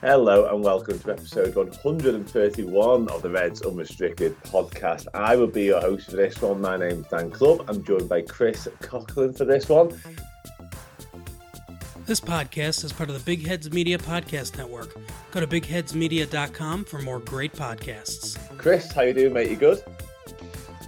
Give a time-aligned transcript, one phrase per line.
[0.00, 5.06] Hello and welcome to episode 131 of the Reds Unrestricted podcast.
[5.12, 6.62] I will be your host for this one.
[6.62, 7.66] My name's Dan Clubbe.
[7.68, 9.90] I'm joined by Chris Coughlin for this one.
[12.06, 14.96] This podcast is part of the Big Heads Media Podcast Network.
[15.32, 18.38] Go to bigheadsmedia.com for more great podcasts.
[18.56, 19.50] Chris, how you doing, mate?
[19.50, 19.84] You good?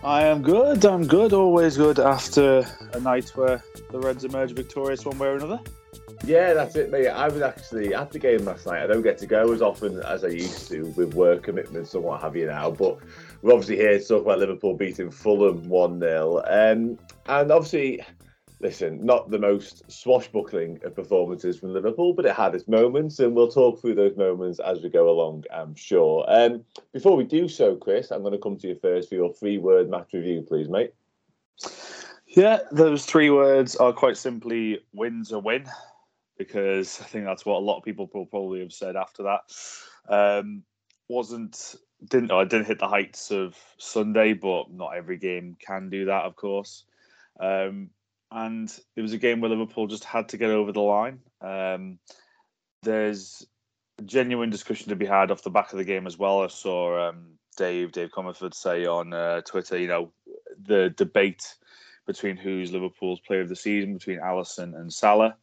[0.02, 0.86] I am good.
[0.86, 1.34] I'm good.
[1.34, 5.60] Always good after a night where the Reds emerge victorious one way or another.
[6.24, 7.08] Yeah, that's it, mate.
[7.08, 8.80] I was actually at the game last night.
[8.80, 12.04] I don't get to go as often as I used to with work commitments and
[12.04, 12.70] what have you now.
[12.70, 12.98] But
[13.42, 16.42] we're obviously here to talk about Liverpool beating Fulham 1 0.
[16.46, 18.02] Um, and obviously,
[18.60, 23.18] listen, not the most swashbuckling of performances from Liverpool, but it had its moments.
[23.18, 26.24] And we'll talk through those moments as we go along, I'm sure.
[26.28, 29.32] Um, before we do so, Chris, I'm going to come to you first for your
[29.32, 30.94] three word match review, please, mate.
[32.28, 35.66] Yeah, those three words are quite simply wins a win
[36.44, 39.40] because I think that's what a lot of people will probably have said after that.
[40.08, 40.62] Um,
[41.08, 41.74] wasn't
[42.08, 46.24] didn't I didn't hit the heights of Sunday, but not every game can do that,
[46.24, 46.84] of course.
[47.38, 47.90] Um,
[48.30, 51.20] and it was a game where Liverpool just had to get over the line.
[51.40, 51.98] Um,
[52.82, 53.46] there's
[53.98, 56.42] a genuine discussion to be had off the back of the game as well.
[56.42, 60.12] I saw um, Dave Dave Comerford say on uh, Twitter, you know,
[60.60, 61.54] the debate
[62.06, 65.36] between who's Liverpool's player of the season between Alisson and Salah.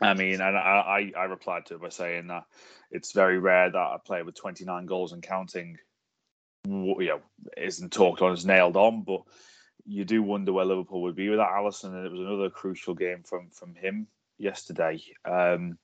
[0.00, 2.44] I mean, and I, I, I replied to it by saying that
[2.90, 5.78] it's very rare that a player with 29 goals and counting,
[6.66, 7.20] you know,
[7.56, 9.02] isn't talked on is nailed on.
[9.02, 9.22] But
[9.86, 13.22] you do wonder where Liverpool would be without Alisson, and it was another crucial game
[13.24, 15.00] from from him yesterday.
[15.24, 15.78] Um,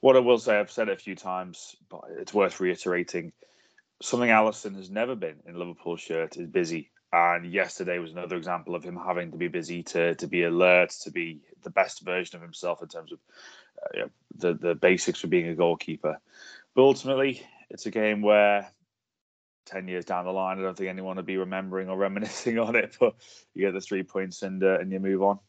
[0.00, 3.32] what I will say, I've said it a few times, but it's worth reiterating.
[4.02, 6.90] Something Alisson has never been in Liverpool shirt is busy.
[7.12, 10.90] And yesterday was another example of him having to be busy, to to be alert,
[11.02, 13.18] to be the best version of himself in terms of
[13.82, 16.18] uh, you know, the the basics for being a goalkeeper.
[16.74, 18.70] But ultimately, it's a game where
[19.64, 22.76] ten years down the line, I don't think anyone will be remembering or reminiscing on
[22.76, 22.96] it.
[22.98, 23.16] But
[23.52, 25.40] you get the three points and uh, and you move on.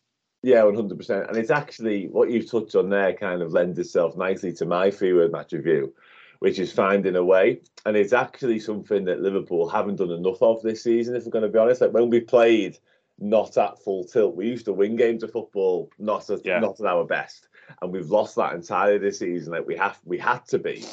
[0.42, 1.28] Yeah, one hundred percent.
[1.30, 4.92] And it's actually what you've touched on there kind of lends itself nicely to my
[4.92, 5.94] three word match review
[6.40, 7.62] which is finding a way.
[7.86, 11.44] And it's actually something that Liverpool haven't done enough of this season, if we're going
[11.44, 11.82] to be honest.
[11.82, 12.78] Like when we played
[13.20, 16.60] not at full tilt, we used to win games of football not at, yeah.
[16.60, 17.48] not at our best.
[17.82, 19.54] And we've lost that entirely this season.
[19.54, 20.86] Like we have we had to be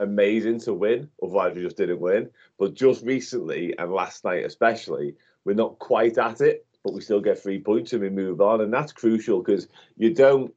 [0.00, 2.30] amazing to win, otherwise we just didn't win.
[2.58, 7.20] But just recently and last night especially, we're not quite at it, but we still
[7.20, 8.60] get three points and we move on.
[8.60, 10.54] And that's crucial because you don't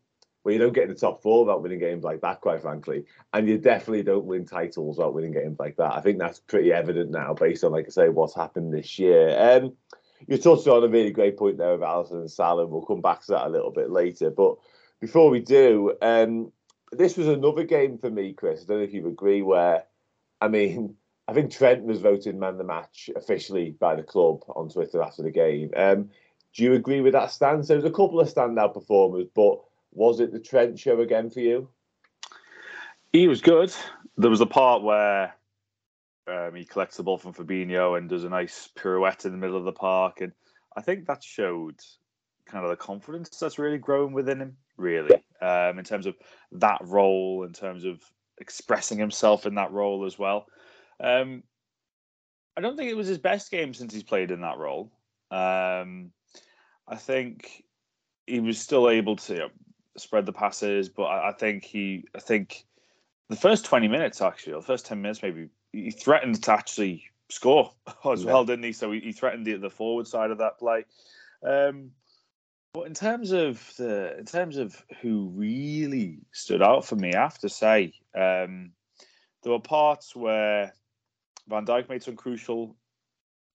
[0.47, 3.03] well, you don't get in the top four without winning games like that, quite frankly.
[3.33, 5.91] And you definitely don't win titles without winning games like that.
[5.91, 9.35] I think that's pretty evident now, based on, like I say, what's happened this year.
[9.37, 9.73] Um,
[10.25, 12.65] you touched on a really great point there with Alisson and Salah.
[12.65, 14.29] We'll come back to that a little bit later.
[14.29, 14.55] But
[14.99, 16.51] before we do, um,
[16.91, 18.61] this was another game for me, Chris.
[18.61, 19.83] I don't know if you agree, where,
[20.41, 20.95] I mean,
[21.27, 25.01] I think Trent was voted man of the match officially by the club on Twitter
[25.01, 25.71] after the game.
[25.75, 26.09] Um,
[26.55, 27.67] do you agree with that stance?
[27.67, 29.59] There was a couple of standout performers, but
[29.91, 31.69] was it the Trent show again for you?
[33.13, 33.73] He was good.
[34.17, 35.33] There was a part where
[36.27, 39.57] um, he collects the ball from Fabinho and does a nice pirouette in the middle
[39.57, 40.31] of the park, and
[40.75, 41.79] I think that showed
[42.45, 44.57] kind of the confidence that's really growing within him.
[44.77, 46.15] Really, um, in terms of
[46.53, 48.01] that role, in terms of
[48.39, 50.45] expressing himself in that role as well.
[51.03, 51.43] Um,
[52.55, 54.91] I don't think it was his best game since he's played in that role.
[55.29, 56.11] Um,
[56.87, 57.63] I think
[58.25, 59.49] he was still able to
[59.97, 62.65] spread the passes, but I, I, think he, I think
[63.29, 65.49] the first twenty minutes actually, or the first ten minutes maybe,
[65.83, 67.73] he threatened to actually score
[68.11, 68.31] as yeah.
[68.31, 68.73] well, didn't he?
[68.73, 70.85] So he, he threatened the, the forward side of that play.
[71.45, 71.91] Um,
[72.73, 77.23] but in terms of the, in terms of who really stood out for me, I
[77.23, 78.71] have to say, um,
[79.43, 80.73] there were parts where
[81.47, 82.75] Van Dijk made some crucial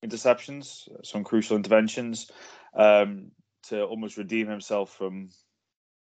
[0.03, 2.31] interceptions, some crucial interventions
[2.75, 3.31] um,
[3.69, 5.29] to almost redeem himself from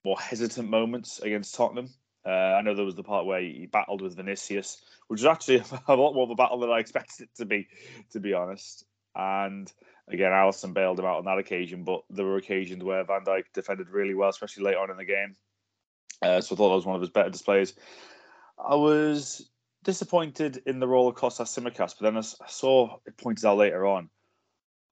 [0.05, 1.89] more hesitant moments against Tottenham.
[2.27, 5.63] Uh, I know there was the part where he battled with Vinicius, which was actually
[5.89, 7.69] a lot more of a battle than I expected it to be,
[8.13, 8.85] to be honest.
[9.15, 9.71] And
[10.09, 13.45] again, Alisson bailed him out on that occasion, but there were occasions where Van Dijk
[13.53, 15.37] defended really well, especially late on in the game.
[16.23, 17.75] Uh, so I thought that was one of his better displays.
[18.59, 19.49] I was
[19.83, 23.87] disappointed in the role of Kostas Tsimikas, but then I saw it pointed out later
[23.87, 24.09] on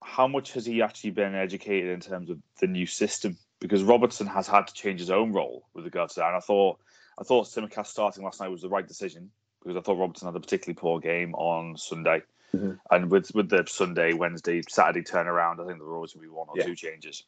[0.03, 4.27] how much has he actually been educated in terms of the new system because Robertson
[4.27, 6.27] has had to change his own role with regards to that.
[6.27, 6.81] And I thought
[7.19, 9.31] I thought Tsimikas starting last night was the right decision
[9.63, 12.23] because I thought Robertson had a particularly poor game on Sunday.
[12.55, 12.73] Mm-hmm.
[12.91, 16.31] And with with the Sunday, Wednesday, Saturday turnaround, I think there were always going to
[16.31, 16.65] be one or yeah.
[16.65, 17.25] two changes.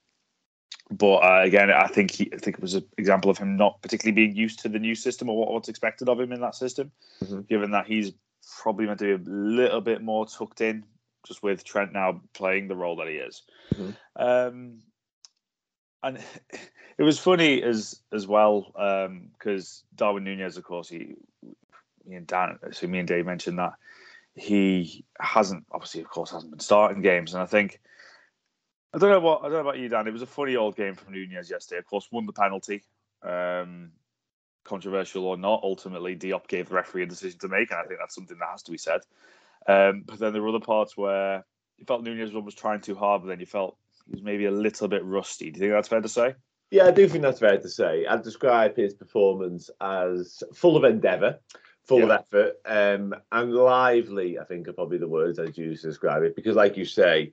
[0.90, 3.80] but uh, again, I think he, I think it was an example of him not
[3.80, 6.54] particularly being used to the new system or what, what's expected of him in that
[6.54, 6.90] system.
[7.22, 7.40] Mm-hmm.
[7.42, 8.12] Given that he's
[8.60, 10.84] probably meant to be a little bit more tucked in,
[11.26, 13.42] just with Trent now playing the role that he is.
[13.74, 13.96] Mhm.
[14.16, 14.82] Um,
[16.04, 16.18] and
[16.98, 18.72] it was funny as as well
[19.38, 21.14] because Darwin Nunez, of course, he
[22.06, 23.74] me and Dan, so me and Dave mentioned that
[24.36, 27.80] he hasn't obviously, of course, hasn't been starting games, and I think
[28.92, 30.06] I don't know what I don't know about you, Dan.
[30.06, 31.78] It was a funny old game from Nunez yesterday.
[31.78, 32.84] Of course, won the penalty.
[33.22, 33.92] Um,
[34.64, 38.00] controversial or not, ultimately Diop gave the referee a decision to make, and I think
[38.00, 39.00] that's something that has to be said.
[39.66, 41.44] Um, but then there were other parts where
[41.78, 44.50] you felt Nunez was trying too hard, but then you felt he was maybe a
[44.50, 45.50] little bit rusty.
[45.50, 46.34] Do you think that's fair to say?
[46.70, 48.06] Yeah, I do think that's fair to say.
[48.06, 51.38] I'd describe his performance as full of endeavour,
[51.86, 54.38] full of effort, um, and lively.
[54.38, 56.34] I think are probably the words I'd use to describe it.
[56.34, 57.32] Because, like you say,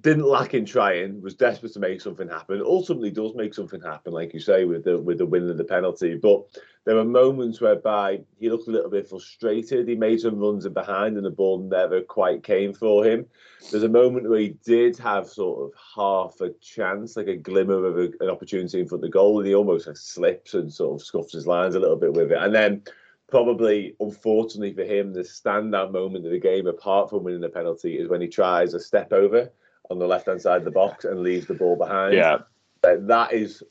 [0.00, 2.60] didn't lack in trying, was desperate to make something happen.
[2.64, 5.64] Ultimately, does make something happen, like you say, with the with the win of the
[5.64, 6.16] penalty.
[6.16, 6.44] But
[6.86, 9.88] there were moments whereby he looked a little bit frustrated.
[9.88, 13.26] He made some runs in behind, and the ball never quite came for him.
[13.72, 17.84] There's a moment where he did have sort of half a chance, like a glimmer
[17.84, 20.72] of a, an opportunity in front of the goal, and he almost like, slips and
[20.72, 22.38] sort of scuffs his lines a little bit with it.
[22.38, 22.82] And then,
[23.28, 27.98] probably unfortunately for him, the standout moment of the game, apart from winning the penalty,
[27.98, 29.50] is when he tries a step over
[29.90, 32.14] on the left hand side of the box and leaves the ball behind.
[32.14, 32.38] Yeah,
[32.82, 33.64] that is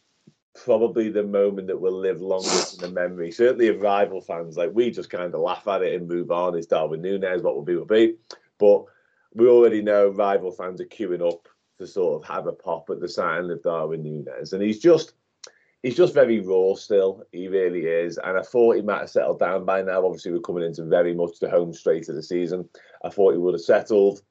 [0.56, 3.31] probably the moment that will live longest in the memory.
[3.31, 6.57] Certainly of rival fans, like we just kind of laugh at it and move on.
[6.57, 8.16] It's Darwin Nunez, what will be will be.
[8.57, 8.86] But
[9.34, 11.48] we already know rival fans are queuing up
[11.78, 15.13] to sort of have a pop at the sign of Darwin Nunez, and he's just.
[15.84, 17.22] He's just very raw still.
[17.31, 18.18] He really is.
[18.18, 20.04] And I thought he might have settled down by now.
[20.04, 22.68] Obviously, we're coming into very much the home straight of the season.
[23.04, 24.24] I thought he would have settled.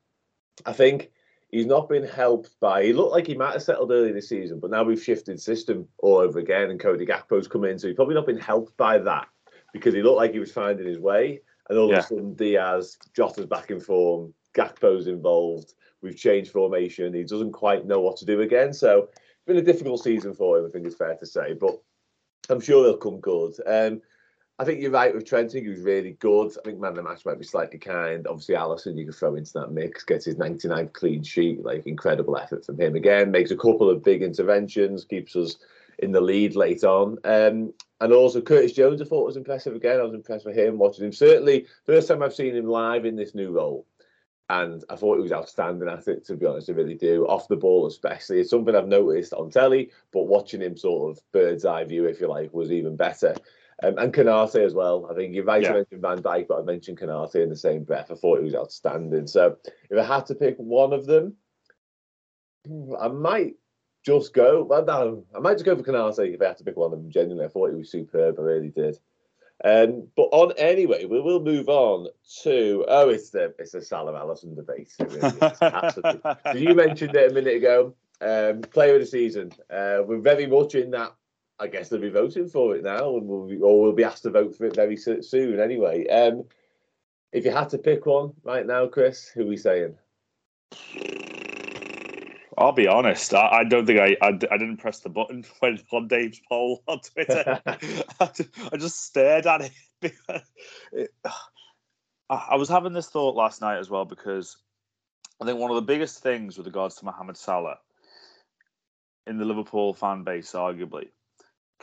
[0.66, 1.12] I think
[1.54, 2.82] he's not been helped by.
[2.82, 5.86] He looked like he might have settled early this season, but now we've shifted system
[5.98, 8.98] all over again, and Cody Gakpo's come in, so he's probably not been helped by
[8.98, 9.28] that
[9.72, 11.98] because he looked like he was finding his way, and all Yeah.
[11.98, 15.74] of a sudden Diaz, Jota's back in form, Gakpo's involved.
[16.02, 17.14] We've changed formation.
[17.14, 20.58] He doesn't quite know what to do again, so it's been a difficult season for
[20.58, 20.66] him.
[20.66, 21.80] I think it's fair to say, but
[22.50, 23.54] I'm sure he'll come good.
[23.64, 24.02] Um,
[24.58, 25.50] I think you're right with Trent.
[25.50, 26.52] I think he was really good.
[26.56, 28.24] I think man of the match might be slightly kind.
[28.26, 30.04] Obviously, Alisson you can throw into that mix.
[30.04, 31.64] Gets his 99 clean sheet.
[31.64, 33.32] Like incredible effort from him again.
[33.32, 35.04] Makes a couple of big interventions.
[35.04, 35.56] Keeps us
[35.98, 37.18] in the lead late on.
[37.24, 39.98] Um, and also Curtis Jones, I thought was impressive again.
[39.98, 41.12] I was impressed with him watching him.
[41.12, 43.86] Certainly, first time I've seen him live in this new role.
[44.50, 47.26] And I thought he was outstanding at it, to be honest, I really do.
[47.26, 48.40] Off the ball, especially.
[48.40, 52.20] It's something I've noticed on telly, but watching him sort of bird's eye view, if
[52.20, 53.34] you like, was even better.
[53.82, 55.08] Um, and Konate as well.
[55.10, 55.68] I think right Yeah.
[55.68, 58.10] to mention Van Dijk, but I mentioned Konate in the same breath.
[58.10, 59.26] I thought he was outstanding.
[59.26, 59.56] So
[59.90, 61.34] if I had to pick one of them,
[62.98, 63.56] I might
[64.04, 64.62] just go.
[64.62, 66.98] Well, no, I might just go for Konate if I had to pick one of
[66.98, 67.10] them.
[67.10, 68.38] Genuinely, I thought he was superb.
[68.38, 68.98] I really did.
[69.64, 72.08] Um, but on anyway, we will move on
[72.42, 74.92] to oh, it's the it's the Salah Alisson debate.
[74.98, 75.62] Really is.
[75.62, 76.20] Absolutely.
[76.52, 77.94] So you mentioned it a minute ago.
[78.20, 79.52] Um, player of the season.
[79.70, 81.14] Uh, we're very much in that.
[81.58, 84.24] I guess they'll be voting for it now, and we'll be, or we'll be asked
[84.24, 85.60] to vote for it very soon.
[85.60, 86.44] Anyway, um,
[87.32, 89.96] if you had to pick one right now, Chris, who are we saying?
[92.56, 93.34] I'll be honest.
[93.34, 96.82] I, I don't think I, I I didn't press the button when on Dave's poll
[96.88, 97.60] on Twitter.
[97.66, 98.30] I,
[98.72, 99.70] I just stared at
[100.02, 100.12] it.
[100.92, 101.10] it-
[102.30, 104.56] I, I was having this thought last night as well because
[105.40, 107.78] I think one of the biggest things with regards to Mohamed Salah
[109.26, 111.08] in the Liverpool fan base, arguably,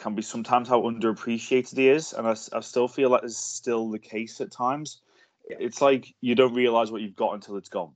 [0.02, 4.00] can be sometimes how underappreciated he is, and I still feel that is still the
[4.00, 5.02] case at times.
[5.46, 7.92] It's like you don't realize what you've got until it's gone,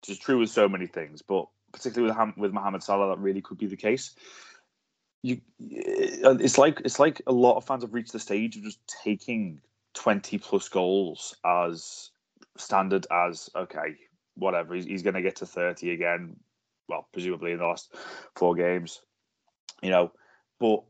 [0.00, 3.42] which is true with so many things, but particularly with with Mohamed Salah, that really
[3.42, 4.14] could be the case.
[5.22, 5.40] You,
[6.24, 8.78] uh, it's like it's like a lot of fans have reached the stage of just
[9.02, 9.60] taking
[9.92, 12.10] twenty plus goals as
[12.56, 13.96] standard as okay,
[14.34, 14.74] whatever.
[14.74, 16.36] He's, he's going to get to thirty again.
[16.88, 17.94] Well, presumably in the last
[18.36, 19.02] four games,
[19.82, 20.12] you know,
[20.58, 20.82] but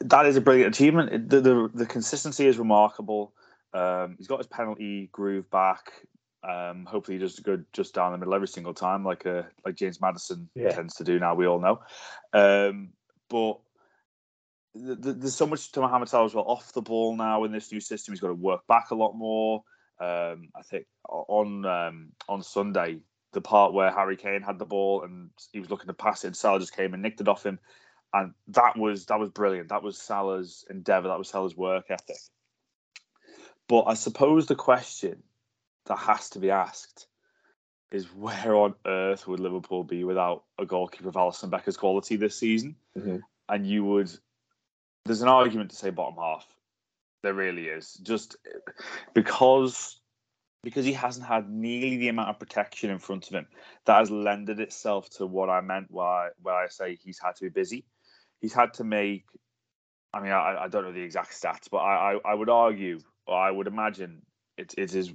[0.00, 1.28] that is a brilliant achievement.
[1.28, 3.34] The the, the consistency is remarkable.
[3.72, 5.92] Um, he's got his penalty groove back.
[6.42, 9.76] Um, hopefully, he does good just down the middle every single time, like uh, like
[9.76, 10.72] James Maddison Yeah.
[10.72, 11.34] tends to do now.
[11.34, 11.80] We all know.
[12.32, 12.90] Um,
[13.28, 13.58] but
[14.74, 17.52] th- th- there's so much to Mohamed Salah as well off the ball now in
[17.52, 18.12] this new system.
[18.12, 19.62] He's got to work back a lot more.
[20.00, 23.00] Um, I think on um, on Sunday,
[23.32, 26.28] the part where Harry Kane had the ball and he was looking to pass it,
[26.28, 27.58] and Salah just came and nicked it off him,
[28.12, 29.68] and that was that was brilliant.
[29.68, 31.08] That was Salah's endeavour.
[31.08, 32.16] That was Salah's work ethic.
[33.68, 35.22] But I suppose the question
[35.86, 37.06] that has to be asked
[37.92, 42.36] is where on earth would Liverpool be without a goalkeeper of Alisson Becker's quality this
[42.36, 42.76] season?
[42.96, 43.16] Mm-hmm.
[43.48, 44.10] And you would,
[45.04, 46.46] there's an argument to say bottom half.
[47.22, 47.94] There really is.
[47.94, 48.36] Just
[49.14, 50.00] because
[50.62, 53.46] because he hasn't had nearly the amount of protection in front of him
[53.86, 57.42] that has lended itself to what I meant why where I say he's had to
[57.42, 57.84] be busy.
[58.40, 59.24] He's had to make
[60.12, 63.00] I mean I, I don't know the exact stats, but I, I, I would argue
[63.26, 64.22] or I would imagine
[64.56, 65.12] it, it is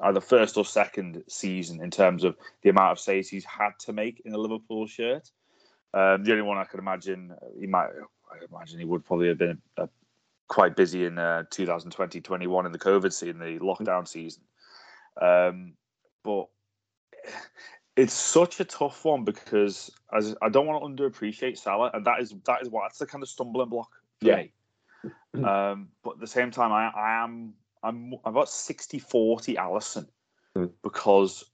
[0.00, 3.92] either first or second season in terms of the amount of saves he's had to
[3.92, 5.30] make in a Liverpool shirt.
[5.92, 7.88] Um, the only one I could imagine he might
[8.30, 9.60] I imagine he would probably have been
[10.50, 14.42] quite busy in uh, 2020-21 in the COVID season, the lockdown season.
[15.20, 15.74] Um,
[16.24, 16.46] but
[18.00, 22.20] it's such a tough one because as I don't want to underappreciate Salah, and that
[22.20, 23.90] is that is what that's the kind of stumbling block
[24.20, 24.36] for Yeah.
[24.36, 24.52] me.
[25.44, 30.06] Um, but at the same time, I, I am I'm I'm about 60-40 Alisson
[30.56, 30.66] Hmm.
[30.82, 31.44] because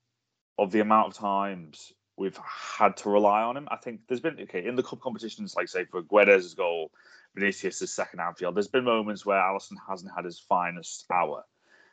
[0.58, 3.68] of the amount of times we've had to rely on him.
[3.70, 6.92] I think there's been okay in the cup competitions, like say for Guedes' goal,
[7.34, 8.54] Vinicius' second Anfield.
[8.54, 11.44] There's been moments where Alisson hasn't had his finest hour,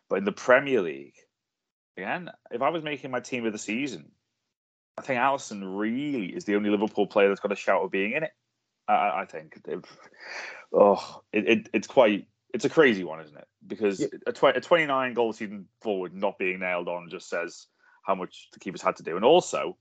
[0.08, 1.18] but in the Premier League,
[1.98, 4.12] again, if I was making my team of the season,
[4.98, 8.14] I think Alisson really is the only Liverpool player that's got a shout of being
[8.14, 8.32] in it.
[8.88, 9.60] I, I- think.
[9.68, 9.98] If-
[10.74, 12.28] oh, it, it, it's quite.
[12.54, 13.48] It's a crazy one, isn't it?
[13.66, 14.08] Because Yeah.
[14.28, 17.66] a, tw- a 29 goal season forward not being nailed on just says
[18.04, 19.16] how much the keepers had to do.
[19.16, 19.76] And also,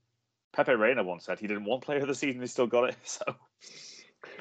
[0.53, 2.95] Pepe Reina once said he didn't want player of the season, he still got it.
[3.05, 3.25] So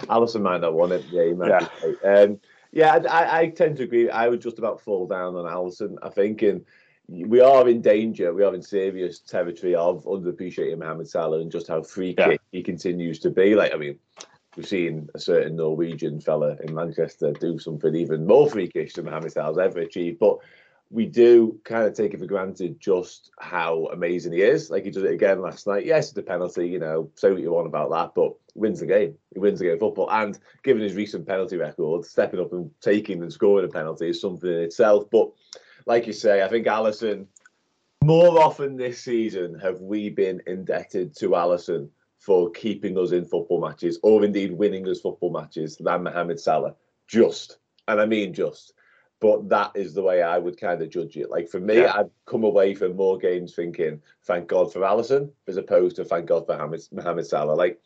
[0.06, 1.04] Alisson might not want it.
[1.10, 1.68] Yeah, he might.
[2.04, 2.10] Yeah.
[2.10, 4.08] Um, yeah, I, I, I tend to agree.
[4.08, 5.96] I would just about fall down on Alisson.
[6.02, 6.64] I think, and
[7.12, 8.32] we are in danger.
[8.32, 12.36] We are in serious territory of underappreciating Mohamed Salah and just how freaky Yeah.
[12.50, 13.54] he continues to be.
[13.54, 13.98] Like, I mean,
[14.56, 19.32] we've seen a certain Norwegian fella in Manchester do something even more freakish than Mohamed
[19.32, 20.38] Salah's ever achieved, but.
[20.94, 24.68] We do kind of take it for granted just how amazing he is.
[24.68, 25.86] Like he did it again last night.
[25.86, 28.80] Yes, it's a penalty, you know, say what you want about that, but he wins
[28.80, 29.16] the game.
[29.32, 30.10] He wins the game of football.
[30.10, 34.20] And given his recent penalty record, stepping up and taking and scoring a penalty is
[34.20, 35.08] something in itself.
[35.10, 35.30] But
[35.86, 37.26] like you say, I think Alisson,
[38.04, 41.88] more often this season, have we been indebted to Alisson
[42.22, 46.76] for keeping us in football matches or indeed winning us football matches than Mohamed Salah.
[47.08, 47.58] Just.
[47.88, 48.74] And I mean just.
[49.20, 51.30] But that is the way I would kind of judge it.
[51.30, 51.94] Like for me, Yeah.
[51.96, 56.26] I've come away from more games thinking, thank God for Alisson, as opposed to thank
[56.26, 57.54] God for Mohamed, Mohamed Salah.
[57.54, 57.80] Like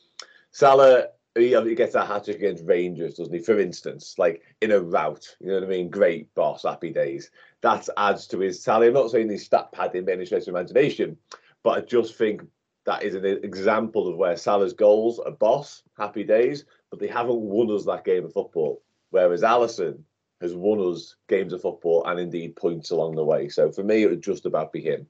[0.50, 3.40] Salah, he, he gets a hat trick against Rangers, doesn't he?
[3.40, 5.90] For instance, like in a rout, you know what I mean?
[5.90, 7.30] Great boss, happy days.
[7.62, 8.88] That adds to his tally.
[8.88, 11.16] I'm not saying he's stat padding by any stretch of imagination,
[11.62, 12.42] but I just think
[12.86, 17.40] that is an example of where Salah's goals are boss, happy days, but they haven't
[17.40, 18.82] won us that game of football.
[19.10, 20.00] Whereas Alisson
[20.40, 23.48] has won us games of football and indeed points along the way.
[23.48, 25.06] So for me, it would just about be him.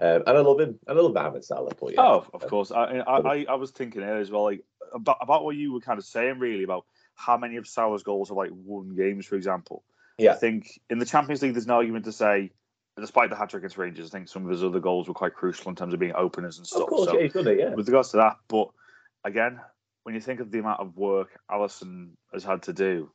[0.00, 0.78] Um, and I love him.
[0.86, 1.72] And I love Mohamed Salah.
[1.80, 2.70] But yeah, Oh, of course.
[2.70, 5.98] I, I, I, was thinking there as well, like about, about what you were kind
[5.98, 6.84] of saying, really, about
[7.14, 9.84] how many of Salah's goals have like won games, for example.
[10.18, 10.32] Yeah.
[10.32, 12.50] I think in the Champions League, there's an argument to say,
[12.96, 15.34] despite the hat trick against Rangers, I think some of his other goals were quite
[15.34, 16.82] crucial in terms of being openers and stuff.
[16.82, 17.58] of course, So, yeah, he's done it.
[17.58, 18.68] Yeah, with regards to that, but
[19.24, 19.60] again,
[20.04, 23.10] when you think of the amount of work Alisson has had to do,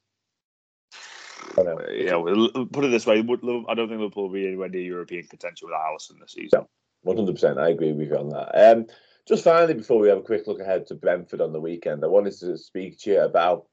[1.58, 1.78] Know.
[1.78, 4.82] uh, yeah, well, put it this way, I don't think Liverpool will be anywhere near
[4.82, 6.66] European contention without Alisson this season.
[7.02, 8.72] One hundred percent, I agree with you on that.
[8.72, 8.86] Um,
[9.28, 12.08] just finally, before we have a quick look ahead to Brentford on the weekend, I
[12.08, 13.68] wanted to speak to you about.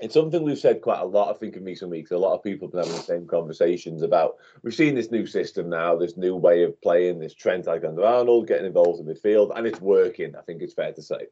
[0.00, 2.12] It's something we've said quite a lot, I think, in recent weeks.
[2.12, 4.36] A lot of people have been having the same conversations about.
[4.62, 8.66] We've seen this new system now, this new way of playing, this Trent Alexander-Arnold getting
[8.66, 10.36] involved in midfield, and it's working.
[10.36, 11.26] I think it's fair to say.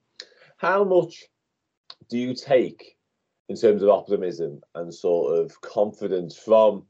[0.57, 1.23] How much
[2.11, 2.96] do you take
[3.49, 6.85] in terms of optimism and sort of confidence from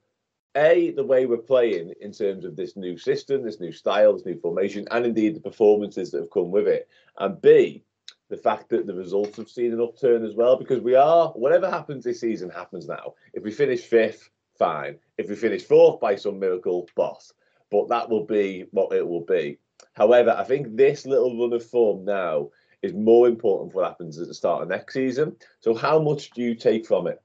[0.57, 4.25] a the way we're playing in terms of this new system, this new style, this
[4.25, 7.83] new formation, and indeed the performances that have come with it, and b
[8.29, 11.71] the fact that the results have seen an upturn as well, because we are whatever
[11.71, 13.15] happens this season happens now.
[13.35, 14.99] If we finish fifth, fine.
[15.17, 17.33] If we finish fourth by some miracle, boss.
[17.71, 19.59] But that will be what it will be.
[19.93, 22.51] However, I think this little run of form now
[22.83, 25.37] is more important for what happens at the start of next season.
[25.61, 27.21] So, how much do you take from it?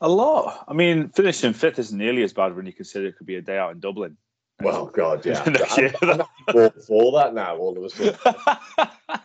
[0.00, 0.64] A lot.
[0.66, 3.42] I mean, finishing fifth isn't nearly as bad when you consider it could be a
[3.42, 4.16] day out in Dublin.
[4.62, 5.42] Well, God, yeah.
[6.02, 6.22] I'm, I'm
[6.54, 7.56] all for that now.
[7.56, 8.14] All of a sudden.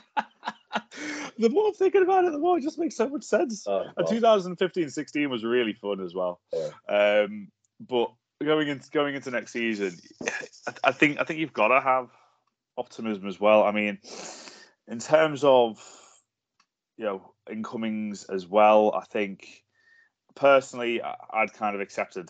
[1.37, 3.65] the more I'm thinking about it, the more it just makes so much sense.
[3.67, 6.39] Oh, And 2015-16 was really fun as well.
[6.53, 7.23] Yeah.
[7.23, 8.11] Um, but
[8.43, 9.97] going into going into next season,
[10.67, 12.09] I, I think I think you've got to have
[12.77, 13.63] optimism as well.
[13.63, 13.99] I mean,
[14.87, 15.83] in terms of
[16.97, 19.63] you know incomings as well, I think
[20.35, 22.29] personally I'd kind of accepted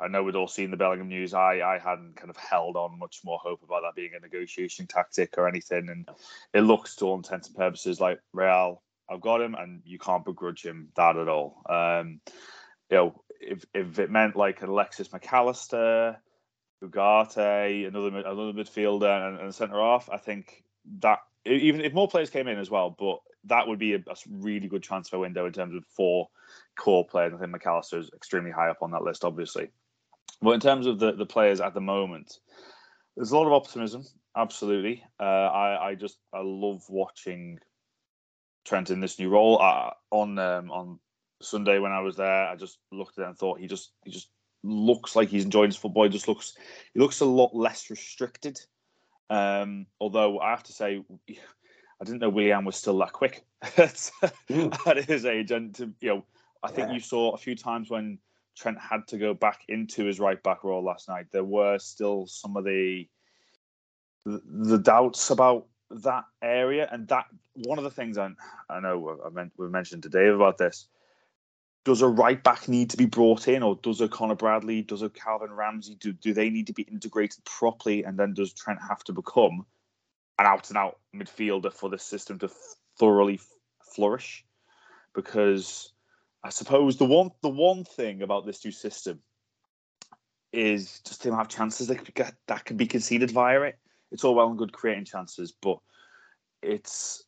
[0.00, 1.34] I know we'd all seen the Bellingham news.
[1.34, 4.86] I I hadn't kind of held on much more hope about that being a negotiation
[4.86, 6.08] tactic or anything, and
[6.54, 8.82] it looks to all intents and purposes like Real.
[9.10, 11.62] I've got him, and you can't begrudge him that at all.
[11.68, 12.20] Um,
[12.90, 16.16] you know, if if it meant like an Alexis Mac Allister,
[16.82, 20.62] Ugarte, another another midfielder, and, and centre off, I think
[21.00, 24.16] that even if more players came in as well, but that would be a, a,
[24.30, 26.28] really good transfer window in terms of four
[26.78, 27.32] core players.
[27.34, 29.70] I think Mac Allister is extremely high up on that list, obviously.
[30.40, 32.38] But in terms of the, the players at the moment,
[33.16, 34.04] there's a lot of optimism.
[34.36, 37.58] Absolutely, uh, I I just I love watching
[38.64, 39.56] Trent in this new role.
[40.10, 40.98] On um, on
[41.42, 44.10] Sunday when I was there, I just looked at it and thought he just he
[44.10, 44.28] just
[44.62, 46.04] looks like he's enjoying his football.
[46.04, 46.54] He just looks
[46.94, 48.60] he looks a lot less restricted.
[49.30, 53.44] Um, although I have to say, I didn't know Willian was still that quick
[53.76, 54.10] at,
[55.06, 55.50] his age.
[55.50, 56.24] And to, you know,
[56.62, 56.94] I think yeah.
[56.94, 58.18] you saw a few times when
[58.56, 61.26] Trent had to go back into his right back role last night.
[61.30, 63.08] There were still some of the
[64.24, 68.30] the, the doubts about that area, and that one of the things I,
[68.68, 70.88] I know I meant we mentioned to Dave about this.
[71.88, 75.00] Does a right back need to be brought in, or does a Connor Bradley, does
[75.00, 78.04] a Calvin Ramsey, do, do they need to be integrated properly?
[78.04, 79.64] And then does Trent have to become
[80.38, 82.50] an out and out midfielder for the system to
[82.98, 83.40] thoroughly
[83.80, 84.44] flourish?
[85.14, 85.94] Because
[86.44, 89.20] I suppose the one the one thing about this new system
[90.52, 93.78] is just to have chances that get, that can be conceded via it.
[94.12, 95.78] It's all well and good creating chances, but
[96.60, 97.24] it's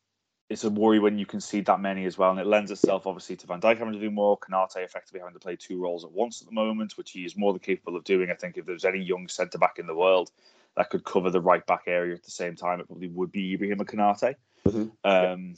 [0.50, 3.36] it's a worry when you concede that many as well, and it lends itself obviously
[3.36, 4.36] to Van Dijk having to do more.
[4.36, 7.36] Konate effectively having to play two roles at once at the moment, which he is
[7.36, 8.30] more than capable of doing.
[8.30, 10.32] I think if there's any young centre back in the world
[10.76, 13.54] that could cover the right back area at the same time, it probably would be
[13.54, 14.34] Ibrahim Konate.
[14.66, 14.88] Mm-hmm.
[15.04, 15.54] Um,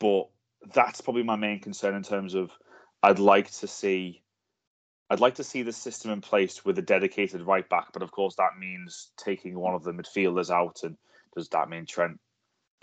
[0.00, 0.28] but
[0.74, 2.50] that's probably my main concern in terms of
[3.00, 4.22] I'd like to see
[5.08, 8.10] I'd like to see the system in place with a dedicated right back, but of
[8.10, 10.80] course that means taking one of the midfielders out.
[10.82, 10.96] And
[11.36, 12.18] does that mean Trent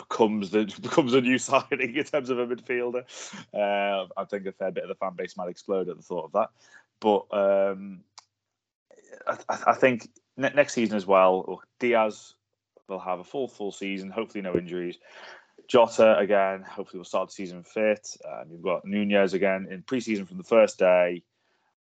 [0.08, 3.04] becomes the becomes a new signing in terms of a midfielder?
[3.52, 6.26] Uh, I think a fair bit of the fan base might explode at the thought
[6.26, 6.50] of that.
[7.00, 8.00] But um,
[9.26, 9.36] I,
[9.68, 12.34] I, think next season as well, Diaz
[12.88, 14.10] will have a full full season.
[14.10, 14.98] Hopefully, no injuries.
[15.68, 16.62] Jota again.
[16.62, 18.16] Hopefully, we'll start the season fit.
[18.24, 21.22] Um, you've got Nunez again in preseason from the first day.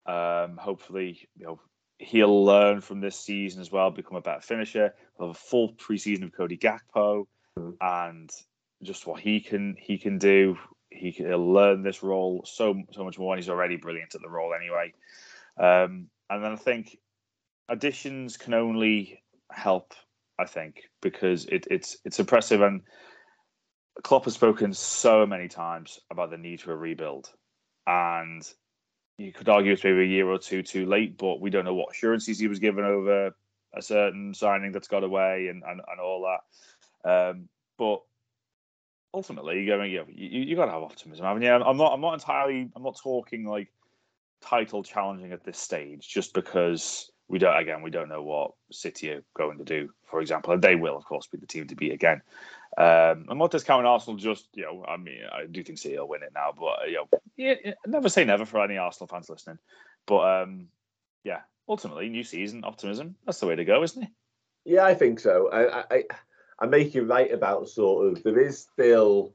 [0.06, 1.60] Um, hopefully, you know
[1.98, 4.94] he'll learn from this season as well, become a better finisher.
[5.18, 7.26] We'll have a full preseason of Cody Gakpo,
[7.58, 7.70] mm-hmm.
[7.80, 8.30] and
[8.82, 10.56] just what he can he can do.
[10.90, 14.28] He can learn this role so so much more, and he's already brilliant at the
[14.28, 14.92] role anyway.
[15.58, 16.98] Um, and then I think
[17.68, 19.94] additions can only help.
[20.38, 22.82] I think because it, it's it's impressive, and
[24.02, 27.32] Klopp has spoken so many times about the need for a rebuild,
[27.86, 28.46] and
[29.18, 31.74] you could argue it's maybe a year or two too late, but we don't know
[31.74, 33.34] what assurances he was given over
[33.74, 36.40] a certain signing that's got away and, and, and all that.
[37.06, 38.02] Um, but
[39.14, 41.50] ultimately, going, you, you, you got to have optimism, haven't you?
[41.50, 43.68] I'm not, I'm not entirely, I'm not talking like
[44.40, 49.10] title challenging at this stage, just because we don't again we don't know what City
[49.10, 51.74] are going to do, for example, and they will of course be the team to
[51.74, 52.22] beat again.
[52.78, 54.16] Um, I'm not discounting Arsenal.
[54.16, 56.94] Just you know, I mean, I do think City will win it now, but you
[56.94, 59.58] know, yeah, never say never for any Arsenal fans listening.
[60.06, 60.68] But um,
[61.24, 63.16] yeah, ultimately, new season optimism.
[63.24, 64.10] That's the way to go, isn't it?
[64.64, 65.48] Yeah, I think so.
[65.52, 66.02] I, I,
[66.58, 69.32] I make you right about sort of there is still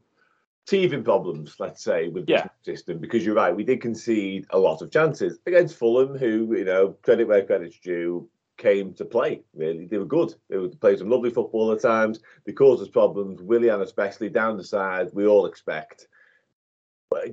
[0.68, 2.48] teething problems, let's say, with the yeah.
[2.64, 3.56] system because you're right.
[3.56, 7.80] We did concede a lot of chances against Fulham, who you know credit where credit's
[7.80, 9.42] due, came to play.
[9.56, 10.36] Really, they were good.
[10.50, 12.20] They were playing some lovely football at times.
[12.46, 13.42] They caused us problems.
[13.42, 16.08] Willian, especially down the side, we all expect,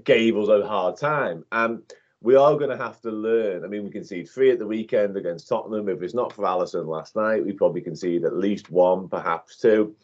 [0.05, 1.45] gave us a hard time.
[1.53, 1.83] And
[2.21, 3.65] we are going to have to learn.
[3.65, 5.89] I mean, we conceded three at the weekend against Tottenham.
[5.89, 9.95] If it's not for Alisson last night, we probably concede at least one, perhaps two.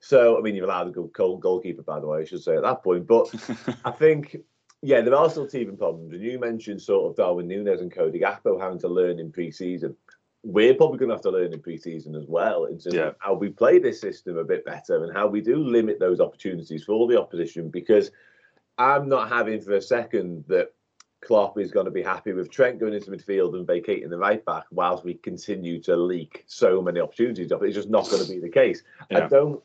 [0.00, 2.56] So, I mean, you're allowed a go goal, goalkeeper, by the way, I should say
[2.56, 3.06] at that point.
[3.06, 3.34] But
[3.84, 4.36] I think,
[4.80, 6.14] yeah, there are still teething problems.
[6.14, 9.94] And you mentioned sort of Darwin Nunez and Cody Gakpo having to learn in pre-season.
[10.44, 13.08] We're probably going to have to learn in pre-season as well in terms yeah.
[13.08, 16.20] of how we play this system a bit better and how we do limit those
[16.20, 17.68] opportunities for the opposition.
[17.68, 18.10] Because
[18.78, 20.72] I'm not having for a second that
[21.20, 24.44] Klopp is going to be happy with Trent going into midfield and vacating the right
[24.44, 27.50] back whilst we continue to leak so many opportunities.
[27.50, 28.82] It's just not going to be the case.
[29.10, 29.24] Yeah.
[29.24, 29.62] I don't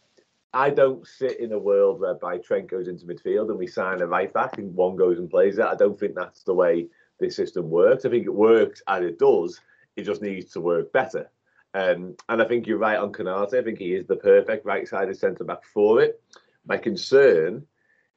[0.55, 4.07] I don't sit in a world whereby Trent goes into midfield and we sign a
[4.07, 5.65] right back and one goes and plays it.
[5.65, 6.87] I don't think that's the way
[7.19, 8.05] this system works.
[8.05, 9.59] I think it works as it does.
[9.95, 11.29] It just needs to work better.
[11.73, 13.55] Um, and I think you're right on Konate.
[13.55, 16.21] I think he is the perfect right-sided centre back for it.
[16.67, 17.65] My concern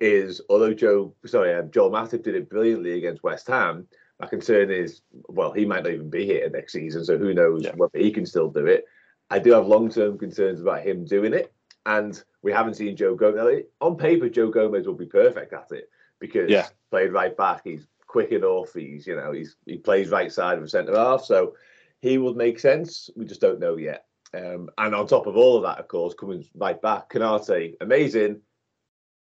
[0.01, 3.87] is, although Joe, sorry, um, Joel Matip did it brilliantly against West Ham,
[4.19, 7.65] My concern is, well, he might not even be here next season, so who knows
[7.65, 7.73] Yeah.
[7.77, 8.87] whether he can still do it.
[9.29, 11.53] I do have long term concerns about him doing it,
[11.85, 13.65] and we haven't seen Joe Gomez.
[13.83, 16.67] On paper, Joe Gomez will be perfect at it because Yeah.
[16.91, 20.65] played right back, he's quick enough, he's you know he's he plays right side of
[20.65, 21.55] a centre half, so
[22.01, 23.11] he would make sense.
[23.17, 24.07] We just don't know yet.
[24.33, 28.41] Um, and on top of all of that, of course, coming right back, Konate, amazing,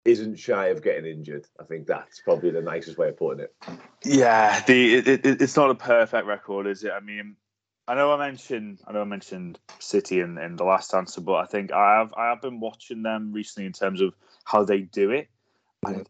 [0.06, 1.46] isn't shy of getting injured.
[1.60, 3.56] I think that's probably the nicest way of putting it.
[4.04, 6.92] Yeah, the it, it, it's not a perfect record, is it?
[6.92, 7.36] I mean,
[7.88, 11.36] I know I mentioned I know I mentioned City in, in the last answer, but
[11.36, 14.14] I think I have I have been watching them recently in terms of
[14.46, 15.30] how they do it.
[15.86, 16.08] And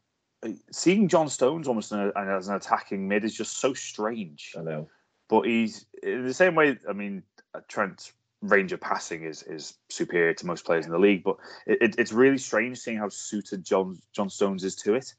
[0.72, 4.54] seeing John Stones almost a, as an attacking mid is just so strange.
[4.58, 4.90] I know.
[5.30, 6.78] But he's in the same way.
[6.88, 7.24] I mean,
[7.68, 11.82] Trent's range of passing is is superior to most players in the league, but it,
[11.82, 15.14] it, it's really strange seeing how suited John John Stones is to it.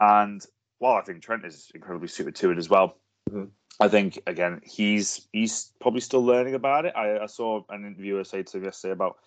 [0.00, 0.44] And
[0.78, 2.96] while I think Trent is incredibly suited to it as well,
[3.30, 3.50] Mhm.
[3.80, 6.94] I think again he's he's probably still learning about it.
[6.96, 9.18] I, I saw an interviewer say to him yesterday about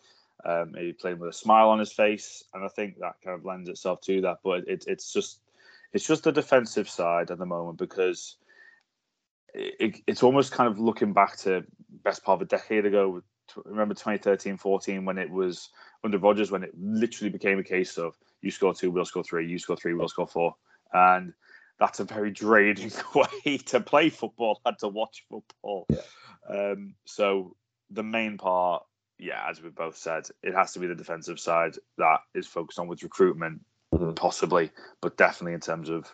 [0.46, 3.46] um, maybe playing with a smile on his face, and I think that kind of
[3.46, 4.38] lends itself to that.
[4.44, 5.42] But it, it's just
[5.94, 8.38] it's just the defensive side at the moment because
[9.54, 11.64] it, it's almost kind of looking back to
[12.04, 13.22] best part of a decade ago.
[13.66, 15.70] Remember 2013 14 when it was
[16.04, 19.48] under Rodgers, when it literally became a case of you score two, we'll score three,
[19.48, 20.56] you score three, we'll score four.
[20.94, 21.34] And
[21.80, 25.88] that's a very draining way to play football and to watch football.
[25.90, 26.02] Yeah.
[26.50, 27.56] Um, so
[27.90, 28.84] the main part,
[29.18, 32.80] yeah, as we both said, it has to be the defensive side that is focused
[32.80, 33.62] on with recruitment,
[33.94, 34.16] Mhm.
[34.16, 36.14] possibly, but definitely in terms of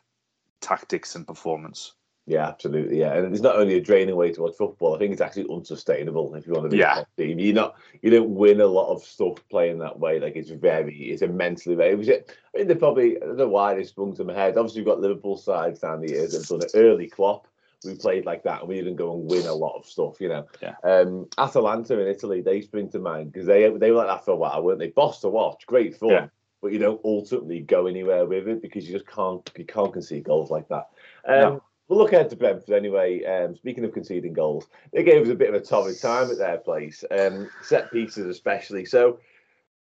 [0.62, 1.94] tactics and performance.
[2.28, 3.00] Yeah, absolutely.
[3.00, 4.96] Yeah, and it's not only a draining way to watch football.
[4.96, 6.94] I think it's actually unsustainable if you want to be Yeah.
[6.94, 7.38] a top team.
[7.38, 10.20] You're not, you don't win a lot of stuff playing that way.
[10.20, 11.94] Like it's very, it's immensely very.
[11.94, 12.36] Was it?
[12.54, 13.18] I mean, they probably.
[13.18, 14.58] I don't know why they sprung to my head.
[14.58, 16.72] Obviously, you've got Liverpool sides down the years that've done it.
[16.74, 17.48] Early Klopp,
[17.86, 20.20] we played like that, and we didn't go and win a lot of stuff.
[20.20, 20.48] You know.
[20.64, 20.74] Yeah.
[20.84, 24.32] Um, Atalanta in Italy, they spring to mind because they they were like that for
[24.32, 24.90] a while, weren't they?
[24.90, 26.10] Boss to watch, great fun.
[26.10, 26.28] Yeah.
[26.62, 30.24] But you don't ultimately go anywhere with it because you just can't you can't concede
[30.24, 30.88] goals like that.
[31.28, 31.64] Um, No.
[31.88, 33.24] We'll look ahead to Brentford anyway.
[33.24, 36.38] Um, speaking of conceding goals, they gave us a bit of a torrid time at
[36.38, 38.86] their place, um, set pieces especially.
[38.86, 39.20] So,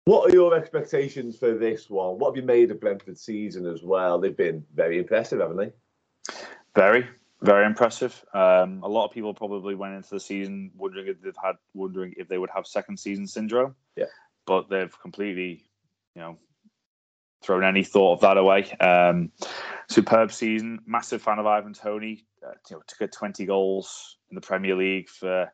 [0.05, 2.19] what are your expectations for this one?
[2.19, 4.19] What have you made of Brentford's season as well?
[4.19, 5.73] They've been very impressive, haven't they?
[6.75, 7.07] Very,
[7.43, 8.25] very impressive.
[8.35, 12.15] Um, a lot of people probably went into the season wondering if they've had wondering
[12.17, 13.77] if they would have second season syndrome.
[13.97, 14.07] Yeah.
[14.47, 15.65] But they've completely,
[16.17, 16.39] you know,
[17.43, 18.71] thrown any thought of that away.
[18.73, 19.31] Um,
[19.89, 20.81] superb season.
[20.87, 22.25] Massive fan of Ivan Toney.
[22.45, 25.51] Uh, you know, to get 20 goals in the Premier League for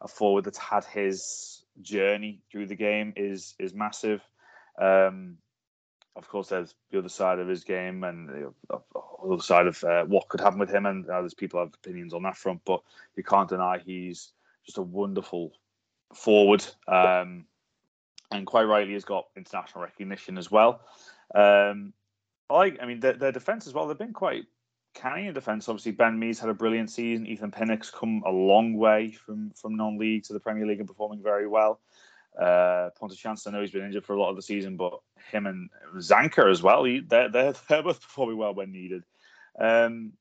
[0.00, 4.22] a forward that's had his journey through the game is is massive.
[4.80, 5.38] Um,
[6.16, 8.52] of course, there's the other side of his game and the
[9.24, 12.14] other side of uh, what could happen with him, and uh, there's people have opinions
[12.14, 12.60] on that front.
[12.64, 12.82] But
[13.16, 14.32] you can't deny he's
[14.64, 15.52] just a wonderful
[16.14, 17.46] forward, um,
[18.30, 20.82] and quite rightly has got international recognition as well.
[21.34, 21.92] Um,
[22.50, 23.86] I I mean, their, their defense as well.
[23.86, 24.44] They've been quite
[24.94, 25.68] canny in defense.
[25.68, 27.26] Obviously, Ben Mee's had a brilliant season.
[27.26, 31.22] Ethan Pinnock's come a long way from from non-league to the Premier League and performing
[31.22, 31.80] very well.
[32.40, 35.46] Uh, Pontus I know he's been injured for a lot of the season, but him
[35.46, 39.04] and Zanka as well, he, they're, they're, they're both performing well when needed.
[39.58, 40.12] Um,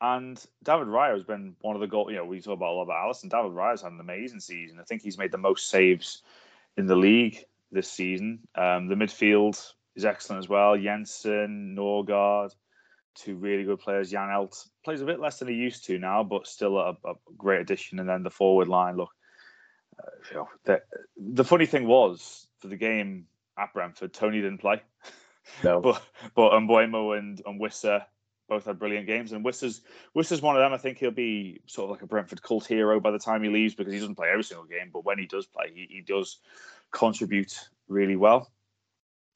[0.00, 2.10] and David Raya has been one of the goal.
[2.10, 3.30] You know, we talk about a lot about Alisson.
[3.30, 4.78] David Raya's had an amazing season.
[4.80, 6.22] I think he's made the most saves
[6.76, 8.40] in the league this season.
[8.54, 10.76] Um, the midfield is excellent as well.
[10.76, 12.54] Jensen, Norgaard,
[13.14, 14.12] two really good players.
[14.12, 17.60] Janelt plays a bit less than he used to now, but still a, a great
[17.60, 17.98] addition.
[17.98, 19.10] And then the forward line, look,
[19.98, 20.82] uh, you know, the,
[21.16, 23.26] the funny thing was for the game
[23.58, 24.82] at Brentford, Toney didn't play.
[25.62, 25.80] No.
[25.82, 26.02] but
[26.34, 28.04] but Mbeumo and and Wissa
[28.48, 29.82] both had brilliant games, and Wissa's
[30.16, 30.72] Wissa's one of them.
[30.72, 33.48] I think he'll be sort of like a Brentford cult hero by the time he
[33.48, 36.00] leaves because he doesn't play every single game, but when he does play, he, he
[36.00, 36.40] does
[36.90, 38.50] contribute really well.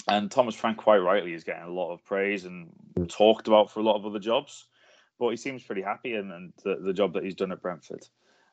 [0.08, 2.70] And Thomas Frank, quite rightly, is getting a lot of praise and
[3.08, 4.66] talked about for a lot of other jobs,
[5.18, 8.06] but he seems pretty happy and, and the, the job that he's done at Brentford.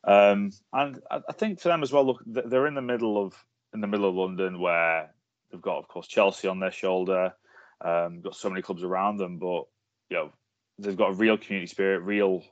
[0.04, 3.34] Um, and I, I think for them as well, look, they're in the middle of
[3.74, 5.12] in the middle of London where
[5.52, 7.34] they've got, of course, Chelsea on their shoulder.
[7.82, 9.64] Um, got so many clubs around them, but
[10.10, 10.32] you know
[10.80, 12.44] they've got a real community spirit, real,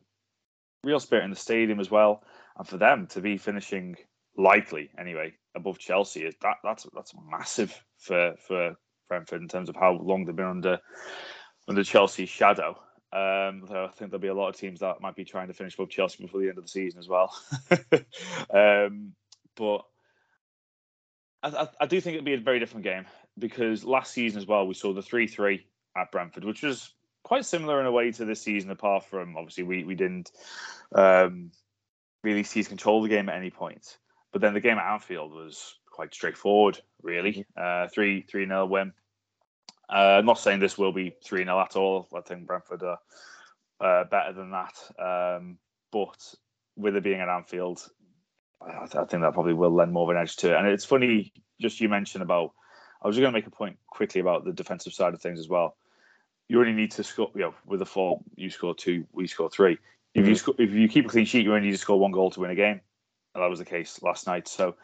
[0.83, 2.23] real spirit in the stadium as well.
[2.57, 3.95] And for them to be finishing
[4.37, 8.75] likely anyway above Chelsea is that that's that's massive for for
[9.13, 10.79] Brentford in terms of how long they've been under
[11.67, 12.71] under Chelsea's shadow.
[13.11, 15.53] Um, so I think there'll be a lot of teams that might be trying to
[15.53, 17.31] finish above Chelsea before the end of the season as well.
[18.53, 19.13] um,
[19.55, 19.85] but
[21.43, 23.05] I, I, I do think it'll be a very different game
[23.37, 26.91] because last season as well we saw the three three at Brentford, which was
[27.23, 30.31] quite quite similar in a way to this season, apart from obviously we we didn't
[30.95, 31.51] um,
[32.23, 33.97] really seize control of the game at any point.
[34.31, 37.45] But then the game at Anfield was quite straightforward, really.
[37.55, 38.93] Uh, three three nil win.
[39.89, 42.07] Uh, I'm not saying this will be three 0 at all.
[42.15, 42.99] I think Brentford are
[43.79, 44.73] uh, better than that.
[44.99, 45.57] Um,
[45.91, 46.33] but
[46.75, 47.87] with it being at Anfield,
[48.61, 50.57] I, th- I, think that probably will lend more of an edge to it.
[50.57, 52.53] And it's funny, just you mentioned about.
[53.01, 55.37] I was just going to make a point quickly about the defensive side of things
[55.37, 55.75] as well.
[56.47, 57.29] You only need to score.
[57.35, 59.77] You know, with a four, you score two, we score three.
[60.13, 62.11] If you score, if you keep a clean sheet, you only need to score one
[62.11, 62.79] goal to win a game.
[63.33, 64.47] And that was the case last night.
[64.47, 64.75] So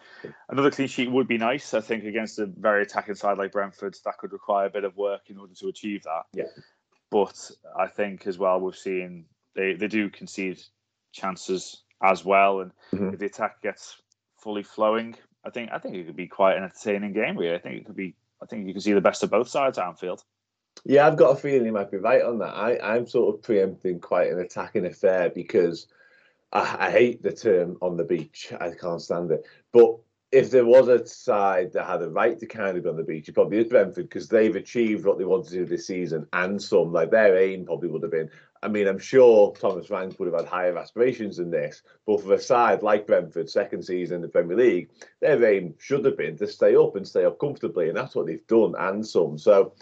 [0.49, 1.73] another clean sheet would be nice.
[1.73, 4.97] I think against a very attacking side like Brentford, that could require a bit of
[4.97, 6.23] work in order to achieve that.
[6.33, 6.45] Yeah.
[7.12, 10.62] But I think as well we've seen they, they do concede
[11.12, 13.13] chances as well, and Mhm.
[13.13, 14.01] if the attack gets
[14.38, 17.38] fully flowing, I think I think it could be quite an entertaining game.
[17.38, 18.15] Really, I think it could be.
[18.41, 20.23] I think you can see the best of both sides at Anfield.
[20.85, 22.53] Yeah, I've got a feeling you might be right on that.
[22.55, 25.88] I, I'm sort of preempting quite an attacking affair because
[26.51, 28.51] I, I hate the term on the beach.
[28.59, 29.45] I can't stand it.
[29.71, 29.97] But
[30.31, 33.03] if there was a side that had a right to kind of be on the
[33.03, 36.27] beach, it probably is Brentford because they've achieved what they wanted to do this season
[36.33, 36.93] and some.
[36.93, 38.29] Like their aim probably would have been.
[38.62, 42.33] I mean, I'm sure Thomas Frank would have had higher aspirations than this, but for
[42.33, 44.89] a side like Brentford, second season in the Premier League,
[45.21, 48.27] their aim should have been to stay up and stay up comfortably, and that's what
[48.27, 49.38] they've done and some.
[49.38, 49.73] So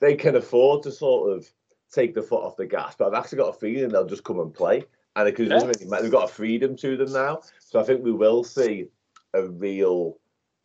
[0.00, 1.46] they can afford to sort of
[1.92, 4.40] take the foot off the gas, but I've actually got a feeling they'll just come
[4.40, 4.84] and play.
[5.16, 6.00] And because Yeah.
[6.00, 7.42] they've got a freedom to them now.
[7.60, 8.88] So I think we will see
[9.34, 10.18] a real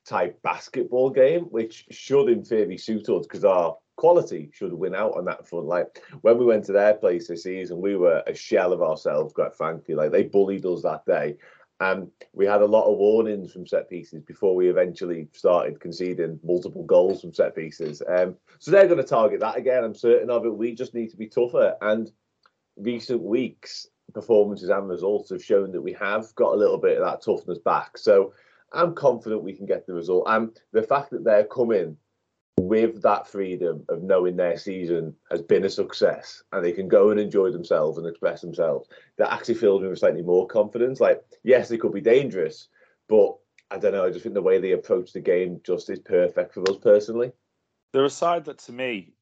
[0.06, 5.18] type basketball game, which should in theory suit us because our quality should win out
[5.18, 5.66] on that front.
[5.66, 9.34] Like when we went to their place this season, we were a shell of ourselves,
[9.34, 9.96] quite frankly.
[9.96, 11.36] Like they bullied us that day.
[11.80, 16.40] And we had a lot of warnings from set pieces before we eventually started conceding
[16.44, 18.02] multiple goals from set pieces.
[18.08, 19.84] Um, so they're going to target that again.
[19.84, 20.56] I'm certain of it.
[20.56, 21.76] We just need to be tougher.
[21.82, 22.12] And
[22.78, 27.06] recent weeks, performances and results have shown that we have got a little bit of
[27.06, 28.00] that toughness back.
[28.00, 28.34] So
[28.74, 30.24] I'm confident we can get the result.
[30.26, 31.98] And the fact that they're coming
[32.60, 37.12] with that freedom of knowing their season has been a success and they can go
[37.12, 41.00] and enjoy themselves and express themselves, that actually fills me with slightly more confidence.
[41.00, 42.70] Like, yes, they could be dangerous,
[43.08, 43.36] but
[43.70, 44.06] I don't know.
[44.06, 47.34] I just think the way they approach the game just is perfect for us personally.
[47.94, 49.14] They're a side that, to me,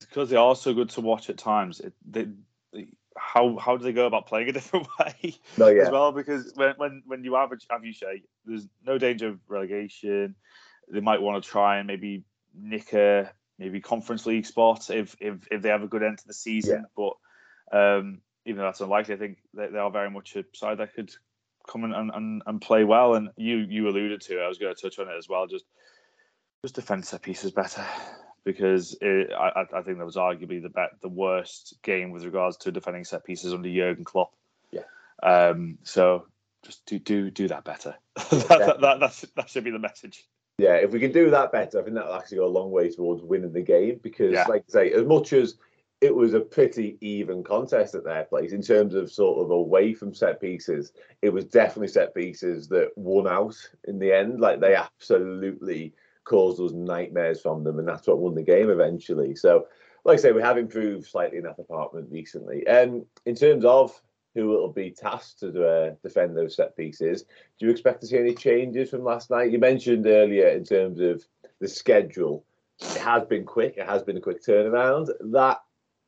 [0.00, 2.26] because they are so good to watch at times, it, they,
[3.16, 5.82] how how do they go about playing a different way No, yeah.
[5.82, 6.12] as well?
[6.12, 10.34] Because when when when you average Avushay, there's no danger of relegation.
[10.88, 15.46] They might want to try and maybe nick a maybe conference league spot if if
[15.50, 16.86] if they have a good end to the season.
[16.96, 17.12] But
[17.72, 20.94] um, even though that's unlikely, I think they, they are very much a side that
[20.94, 21.12] could
[21.68, 23.14] come in and, and, and play well.
[23.14, 25.46] And you you alluded to, it, I was going to touch on it as well.
[25.46, 25.64] Just
[26.62, 27.84] just defend set pieces better
[28.44, 32.56] because it, I, I think that was arguably the bet, the worst game with regards
[32.58, 34.32] to defending set pieces under Jurgen Klopp.
[34.70, 34.82] Yeah.
[35.22, 35.78] Um.
[35.82, 36.26] So
[36.64, 37.96] just do do do that better.
[38.16, 40.26] that, that, that, that, should, that should be the message.
[40.58, 42.90] Yeah, if we can do that better, I think that'll actually go a long way
[42.90, 44.44] towards winning the game because, Yeah.
[44.46, 45.56] like I say, as much as
[46.02, 49.94] it was a pretty even contest at their place in terms of sort of away
[49.94, 54.40] from set pieces, it was definitely set pieces that won out in the end.
[54.40, 55.94] Like they absolutely
[56.30, 59.34] caused us nightmares from them, and that's what won the game eventually.
[59.34, 59.66] So,
[60.04, 62.64] like I say, we have improved slightly in that department recently.
[62.68, 64.00] And in terms of
[64.36, 67.24] who will be tasked to uh, defend those set pieces,
[67.58, 69.50] do you expect to see any changes from last night?
[69.50, 71.26] You mentioned earlier in terms of
[71.60, 72.44] the schedule,
[72.80, 73.74] it has been quick.
[73.76, 75.10] It has been a quick turnaround.
[75.32, 75.58] That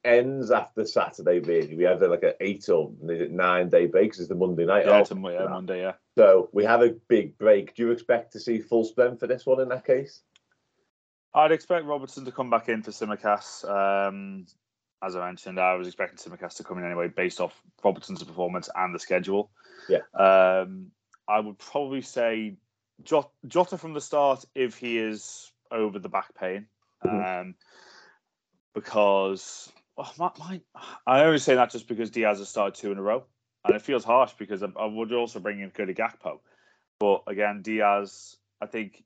[0.05, 1.39] ends after Saturday.
[1.41, 4.11] Really, we have like an eight or nine day break.
[4.13, 4.87] 'cause It's the Monday night.
[4.87, 5.81] Yeah, yeah, Monday.
[5.81, 5.93] Yeah.
[6.17, 7.75] So we have a big break.
[7.75, 10.23] Do you expect to see full strength for this one in that case?
[11.35, 13.65] I'd expect Robertson to come back in for Tsimikas.
[13.69, 14.47] Um,
[15.03, 18.69] as I mentioned, I was expecting Tsimikas to come in anyway, based off Robertson's performance
[18.75, 19.51] and the schedule.
[19.89, 20.01] Yeah.
[20.15, 20.91] Um,
[21.27, 22.57] I would probably say
[23.03, 26.67] Jot- Jota from the start if he is over the back pain,
[27.05, 27.41] Mhm.
[27.41, 27.55] um,
[28.75, 30.61] because oh, my, my,
[31.07, 33.25] I only say that just because Diaz has started two in a row,
[33.65, 36.41] and it feels harsh because I, I would also bring in Cody Gakpo,
[36.99, 39.05] but again, Diaz, I think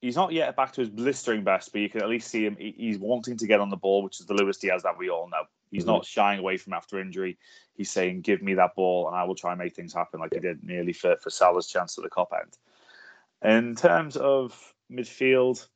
[0.00, 2.56] he's not yet back to his blistering best, but you can at least see him.
[2.58, 5.28] He's wanting to get on the ball, which is the Luis Diaz that we all
[5.28, 5.44] know.
[5.70, 5.88] He's Mhm.
[5.88, 7.38] not shying away from after injury.
[7.74, 10.34] He's saying, "Give me that ball, and I will try and make things happen," like
[10.34, 12.56] he did nearly for for Salah's chance at the Kop end.
[13.42, 15.68] In terms of midfield,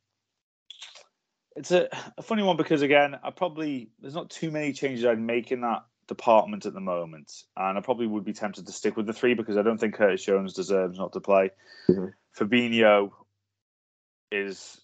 [1.56, 5.20] it's a, a funny one because again, I probably there's not too many changes I'd
[5.20, 8.96] make in that department at the moment, and I probably would be tempted to stick
[8.96, 11.50] with the three because I don't think Curtis Jones deserves not to play.
[11.88, 12.12] Mhm.
[12.36, 13.10] Fabinho
[14.30, 14.80] is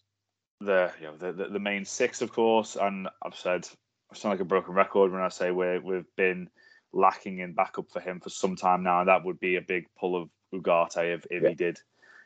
[0.61, 3.69] the you know the, the the main six, of course, and I've said
[4.11, 6.49] I sound like a broken record when I say we we've been
[6.93, 9.87] lacking in backup for him for some time now, and that would be a big
[9.99, 11.49] pull of Ugarte if, if yeah.
[11.51, 11.79] he did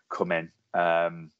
[0.09, 0.51] come in.
[0.75, 1.31] Um,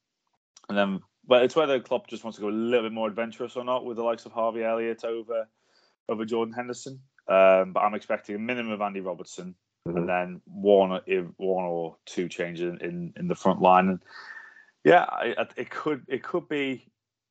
[0.69, 3.55] and then, but it's whether Klopp just wants to go a little bit more adventurous
[3.55, 5.47] or not with the likes of Harvey Elliott over
[6.09, 6.99] over Jordan Henderson.
[7.25, 9.55] Um, but I'm expecting a minimum of Andy Robertson,
[9.87, 9.97] mm-hmm.
[9.97, 13.87] and then one if one or two changes in, in the front line.
[13.87, 13.99] And
[14.83, 15.05] yeah,
[15.55, 16.85] it could it could be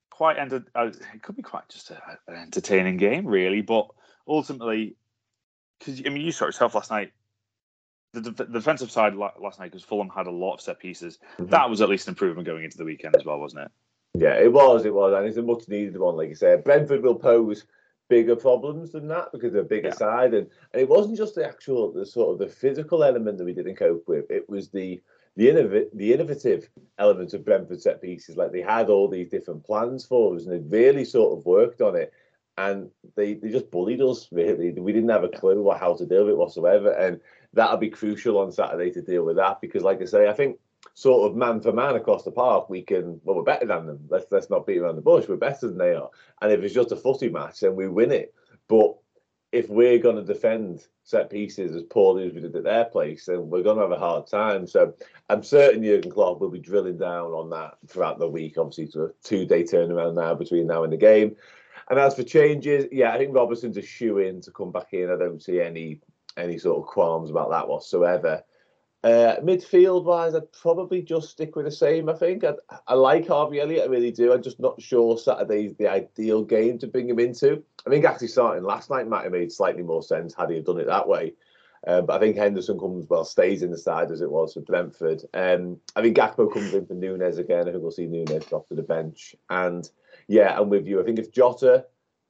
[0.09, 3.61] quite enter, uh, it could be quite just a, an entertaining game, really.
[3.61, 3.87] But
[4.27, 4.97] ultimately,
[5.79, 7.13] because I mean, you saw yourself last night.
[8.15, 11.19] The, the, defensive side last night because Fulham had a lot of set pieces.
[11.35, 11.51] Mm-hmm.
[11.51, 13.71] That was at least an improvement going into the weekend as well, wasn't it?
[14.15, 14.85] Yeah, it was.
[14.85, 16.65] It was, and it's a much needed one, like you said.
[16.65, 17.65] Brentford will pose
[18.09, 19.95] bigger problems than that because they're a bigger yeah.
[19.95, 23.45] side, and, and it wasn't just the actual the sort of the physical element that
[23.45, 24.31] we didn't cope with.
[24.31, 25.01] It was the
[25.37, 26.69] the innov- the innovative
[26.99, 28.37] element of Brentford set pieces.
[28.37, 31.81] Like they had all these different plans for us, and they really sort of worked
[31.81, 32.13] on it.
[32.59, 34.29] And they, they just bullied us.
[34.33, 37.21] Really, we didn't have a clue what how to deal with it whatsoever, and
[37.55, 40.59] that'll be crucial on Saturday to deal with that because, like I say, I think
[40.95, 44.01] sort of man for man across the park, we can well we're better than them.
[44.09, 45.29] Let's let's not beat around the bush.
[45.29, 46.11] We're better than they are.
[46.43, 48.35] And if it's just a footy match, then we win it.
[48.69, 48.97] But
[49.53, 53.27] if we're going to defend set pieces as poorly as we did at their place,
[53.27, 54.67] then we're going to have a hard time.
[54.67, 54.95] So
[55.29, 58.59] I'm certain Jurgen Klopp will be drilling down on that throughout the week.
[58.59, 61.35] Obviously, to a two-day turnaround now between now and the game.
[61.89, 65.11] And as for changes, yeah, I think Robertson's a shoe in to come back in.
[65.11, 66.01] I don't see any
[66.37, 68.45] any sort of qualms about that whatsoever.
[69.03, 72.11] Uh, midfield wise, I'd probably just stick with the same.
[72.11, 74.33] I think I'd, I like Harvey Elliott, I really do.
[74.33, 77.63] I'm just not sure Saturday's the ideal game to bring him into.
[77.87, 80.67] I think actually starting last night might have made slightly more sense had he have
[80.67, 81.33] done it that way.
[81.87, 84.61] Um, but I think Henderson comes well, stays in the side as it was for
[84.61, 85.23] Brentford.
[85.33, 87.67] Um, I think Gakpo comes in for Nunez again.
[87.67, 89.35] I think we'll see Nunez drop to the bench.
[89.49, 89.89] And
[90.29, 91.01] yeah, I'm with you.
[91.01, 91.87] I think if Jota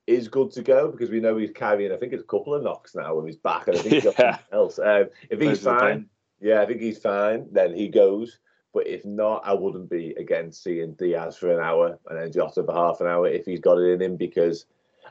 [0.06, 2.62] is good to go because we know he's carrying, I think it's a couple of
[2.62, 4.38] knocks now when he's back, and I think yeah.
[4.52, 4.78] else.
[4.78, 6.08] Um, if he's fine
[6.40, 7.46] yeah, I think he's fine.
[7.52, 8.38] Then he goes.
[8.72, 12.62] But if not, I wouldn't be against seeing Diaz for an hour and then Jota
[12.62, 14.16] for half an hour if he's got it in him.
[14.16, 14.66] Because,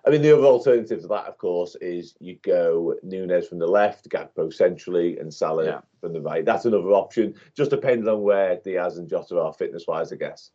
[0.06, 3.68] I mean, the other alternative to that, of course, is you go Nunez from the
[3.68, 5.80] left, Gakpo centrally, and Salah yeah.
[6.00, 6.46] from the right.
[6.46, 7.36] That's another option.
[7.54, 10.52] Just depends on where Diaz and Jota are fitness wise, I guess.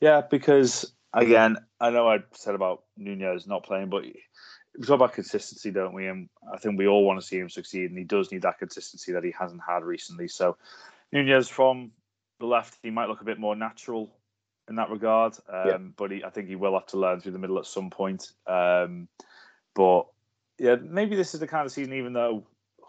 [0.00, 4.04] Yeah, because again, I know I said about Nunez not playing, but
[4.78, 6.06] we talk about consistency, don't we?
[6.06, 8.58] And I think we all want to see him succeed, and he does need that
[8.58, 10.28] consistency that he hasn't had recently.
[10.28, 10.56] So
[11.12, 11.92] Nunez from
[12.40, 14.10] the left, he might look a bit more natural
[14.68, 15.76] in that regard, um, yeah.
[15.96, 18.32] but he, I think he will have to learn through the middle at some point.
[18.46, 19.08] Um,
[19.74, 20.06] but
[20.58, 22.46] yeah, maybe this is the kind of season, even though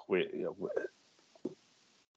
[0.08, 1.54] we, you know,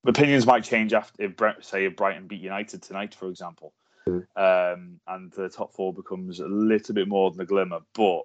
[0.06, 3.72] opinions might change after, if say, if Brighton beat United tonight, for example,
[4.06, 4.26] mm.
[4.36, 8.22] um, and the top four becomes a little bit more than a glimmer, but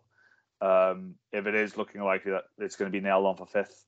[0.61, 2.23] um, if it is looking like
[2.57, 3.83] it's going to be nailed on for fifth,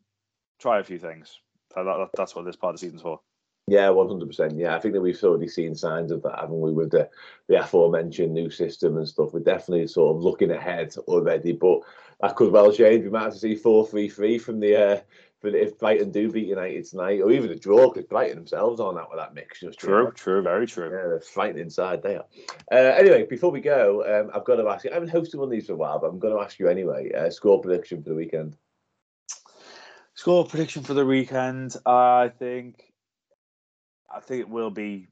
[0.60, 1.40] try a few things.
[1.76, 3.20] That, that, that's what this part of the season's for.
[3.68, 4.58] Yeah, one hundred percent.
[4.58, 7.10] Yeah, I think that we've already seen signs of that, haven't we, with the
[7.48, 9.34] the aforementioned new system and stuff.
[9.34, 11.80] We're definitely sort of looking ahead already, but
[12.20, 13.06] that could well change.
[13.06, 15.00] We might have to see four three three from the uh,
[15.44, 18.98] but if Brighton do beat United tonight, or even a draw, because Brighton themselves aren't
[18.98, 19.60] out with that mix.
[19.60, 20.86] Just true, true, very true.
[20.86, 22.02] Yeah, they're fighting inside.
[22.02, 22.24] there.
[22.72, 24.92] Uh, anyway, before we go, um, I've got to ask you.
[24.92, 26.70] I haven't hosted one of these for a while, but I'm going to ask you
[26.70, 27.12] anyway.
[27.12, 28.56] Uh, score prediction for the weekend.
[30.16, 31.76] Score prediction for the weekend.
[31.86, 32.94] I think.
[34.10, 35.10] I think it will be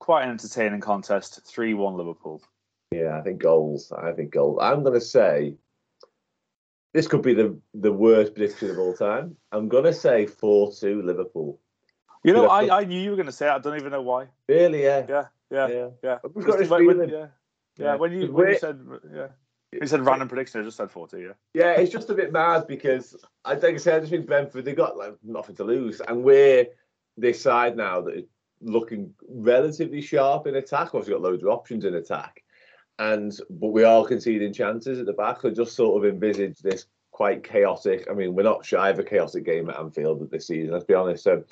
[0.00, 1.40] quite an entertaining contest.
[1.46, 2.42] Three-one Liverpool.
[2.90, 3.92] Yeah, I think goals.
[3.92, 4.58] I think goals.
[4.60, 5.54] I'm going to say
[6.92, 9.36] this could be the the worst prediction of all time.
[9.50, 11.58] I'm gonna say four two Liverpool.
[12.24, 13.50] You know, I, I knew you were gonna say it.
[13.50, 14.26] I don't even know why.
[14.48, 14.84] Really?
[14.84, 15.04] Yeah.
[15.08, 15.24] Yeah.
[15.50, 15.68] Yeah.
[15.68, 15.88] Yeah.
[16.02, 16.18] yeah.
[16.34, 17.26] We've got this when, yeah.
[17.76, 17.94] yeah.
[17.96, 18.80] When you when you said
[19.14, 19.28] yeah.
[19.72, 20.60] You said random prediction.
[20.60, 21.18] I just said four two.
[21.18, 21.32] Yeah.
[21.54, 24.66] Yeah, it's just a bit mad because I think I said I just think Brentford
[24.66, 26.66] they got like nothing to lose, and we're
[27.16, 28.24] this side now that is
[28.60, 30.88] looking relatively sharp in attack.
[30.88, 32.41] Obviously, got loads of options in attack
[33.10, 35.44] and but we are conceding chances at the back.
[35.44, 38.06] I just sort of envisage this quite chaotic.
[38.10, 40.72] I mean, we're not shy of a chaotic game at Anfield this season.
[40.72, 41.24] Let's be honest.
[41.24, 41.44] So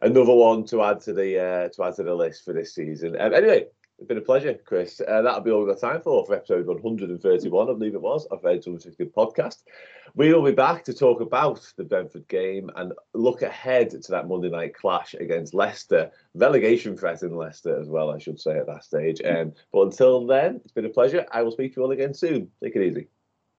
[0.00, 3.20] another one to add to the uh, to add to the list for this season.
[3.20, 3.66] Um, anyway,
[3.98, 5.00] it's been a pleasure, Chris.
[5.00, 8.26] Uh, that'll be all we've got time for for episode 131, I believe it was,
[8.26, 9.62] of Zone Good podcast.
[10.14, 14.28] We will be back to talk about the Brentford game and look ahead to that
[14.28, 16.10] Monday night clash against Leicester.
[16.34, 19.20] Relegation threat in Leicester as well, I should say, at that stage.
[19.24, 21.24] Um, but until then, it's been a pleasure.
[21.30, 22.50] I will speak to you all again soon.
[22.62, 23.08] Take it easy.